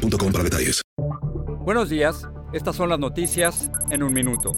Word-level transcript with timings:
boostmobile.com 0.00 0.32
para 0.32 0.44
detalles. 0.44 0.82
Buenos 1.64 1.88
días, 1.88 2.26
estas 2.52 2.76
son 2.76 2.88
las 2.88 2.98
noticias 2.98 3.70
en 3.90 4.02
un 4.02 4.12
minuto. 4.12 4.52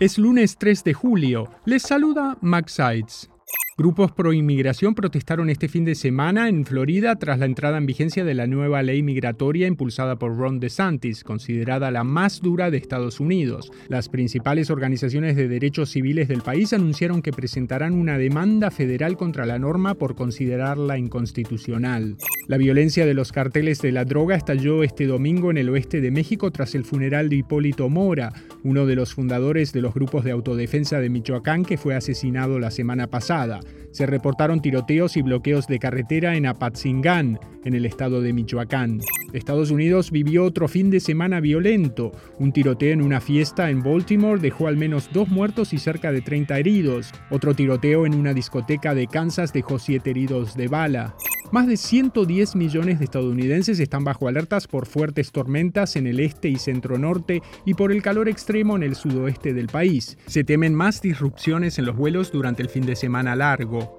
Es 0.00 0.18
lunes 0.18 0.56
3 0.58 0.84
de 0.84 0.94
julio. 0.94 1.48
Les 1.64 1.82
saluda 1.82 2.36
Max 2.40 2.72
Sides. 2.72 3.30
Grupos 3.76 4.12
pro 4.12 4.32
inmigración 4.32 4.94
protestaron 4.94 5.50
este 5.50 5.66
fin 5.66 5.84
de 5.84 5.96
semana 5.96 6.48
en 6.48 6.64
Florida 6.64 7.16
tras 7.16 7.40
la 7.40 7.46
entrada 7.46 7.76
en 7.76 7.86
vigencia 7.86 8.24
de 8.24 8.34
la 8.34 8.46
nueva 8.46 8.84
ley 8.84 9.02
migratoria 9.02 9.66
impulsada 9.66 10.14
por 10.14 10.36
Ron 10.36 10.60
DeSantis, 10.60 11.24
considerada 11.24 11.90
la 11.90 12.04
más 12.04 12.40
dura 12.40 12.70
de 12.70 12.76
Estados 12.76 13.18
Unidos. 13.18 13.72
Las 13.88 14.08
principales 14.08 14.70
organizaciones 14.70 15.34
de 15.34 15.48
derechos 15.48 15.90
civiles 15.90 16.28
del 16.28 16.42
país 16.42 16.72
anunciaron 16.72 17.20
que 17.20 17.32
presentarán 17.32 17.94
una 17.94 18.16
demanda 18.16 18.70
federal 18.70 19.16
contra 19.16 19.44
la 19.44 19.58
norma 19.58 19.94
por 19.94 20.14
considerarla 20.14 20.96
inconstitucional. 20.96 22.16
La 22.46 22.58
violencia 22.58 23.04
de 23.06 23.14
los 23.14 23.32
carteles 23.32 23.82
de 23.82 23.90
la 23.90 24.04
droga 24.04 24.36
estalló 24.36 24.84
este 24.84 25.06
domingo 25.06 25.50
en 25.50 25.58
el 25.58 25.68
oeste 25.68 26.00
de 26.00 26.12
México 26.12 26.52
tras 26.52 26.76
el 26.76 26.84
funeral 26.84 27.28
de 27.28 27.36
Hipólito 27.36 27.88
Mora, 27.88 28.34
uno 28.62 28.86
de 28.86 28.94
los 28.94 29.14
fundadores 29.14 29.72
de 29.72 29.80
los 29.80 29.94
grupos 29.94 30.22
de 30.22 30.30
autodefensa 30.30 31.00
de 31.00 31.10
Michoacán 31.10 31.64
que 31.64 31.76
fue 31.76 31.96
asesinado 31.96 32.60
la 32.60 32.70
semana 32.70 33.08
pasada. 33.08 33.63
Se 33.90 34.06
reportaron 34.06 34.60
tiroteos 34.60 35.16
y 35.16 35.22
bloqueos 35.22 35.66
de 35.66 35.78
carretera 35.78 36.36
en 36.36 36.46
Apatzingán, 36.46 37.38
en 37.64 37.74
el 37.74 37.86
estado 37.86 38.20
de 38.20 38.32
Michoacán. 38.32 39.00
Estados 39.32 39.70
Unidos 39.70 40.10
vivió 40.10 40.44
otro 40.44 40.68
fin 40.68 40.90
de 40.90 41.00
semana 41.00 41.40
violento. 41.40 42.12
Un 42.38 42.52
tiroteo 42.52 42.92
en 42.92 43.02
una 43.02 43.20
fiesta 43.20 43.70
en 43.70 43.82
Baltimore 43.82 44.40
dejó 44.40 44.68
al 44.68 44.76
menos 44.76 45.10
dos 45.12 45.28
muertos 45.28 45.72
y 45.72 45.78
cerca 45.78 46.12
de 46.12 46.20
30 46.20 46.58
heridos. 46.58 47.12
Otro 47.30 47.54
tiroteo 47.54 48.06
en 48.06 48.14
una 48.14 48.34
discoteca 48.34 48.94
de 48.94 49.06
Kansas 49.06 49.52
dejó 49.52 49.78
siete 49.78 50.10
heridos 50.10 50.56
de 50.56 50.68
bala. 50.68 51.14
Más 51.50 51.66
de 51.66 51.76
110 51.76 52.56
millones 52.56 52.98
de 52.98 53.04
estadounidenses 53.04 53.78
están 53.78 54.02
bajo 54.02 54.28
alertas 54.28 54.66
por 54.66 54.86
fuertes 54.86 55.30
tormentas 55.30 55.96
en 55.96 56.06
el 56.06 56.20
este 56.20 56.48
y 56.48 56.56
centro 56.56 56.98
norte 56.98 57.42
y 57.64 57.74
por 57.74 57.92
el 57.92 58.02
calor 58.02 58.28
extremo 58.28 58.76
en 58.76 58.82
el 58.82 58.96
sudoeste 58.96 59.52
del 59.52 59.68
país. 59.68 60.18
Se 60.26 60.42
temen 60.42 60.74
más 60.74 61.00
disrupciones 61.00 61.78
en 61.78 61.86
los 61.86 61.96
vuelos 61.96 62.32
durante 62.32 62.62
el 62.62 62.68
fin 62.68 62.86
de 62.86 62.96
semana 62.96 63.36
largo. 63.36 63.98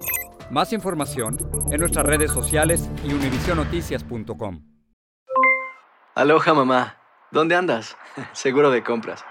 Más 0.51 0.73
información 0.73 1.37
en 1.71 1.79
nuestras 1.79 2.05
redes 2.05 2.31
sociales 2.31 2.89
y 3.03 3.13
univisionoticias.com. 3.13 4.61
Aloha 6.15 6.53
mamá, 6.53 6.97
¿dónde 7.31 7.55
andas? 7.55 7.95
Seguro 8.33 8.71
de 8.71 8.83
compras. 8.83 9.23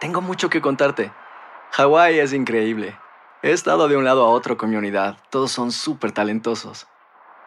Tengo 0.00 0.20
mucho 0.20 0.50
que 0.50 0.60
contarte. 0.60 1.12
Hawái 1.72 2.18
es 2.18 2.32
increíble. 2.32 2.96
He 3.42 3.52
estado 3.52 3.88
de 3.88 3.96
un 3.96 4.04
lado 4.04 4.24
a 4.24 4.28
otro 4.28 4.56
con 4.56 4.70
mi 4.70 4.76
unidad. 4.76 5.16
Todos 5.30 5.50
son 5.52 5.72
súper 5.72 6.12
talentosos. 6.12 6.86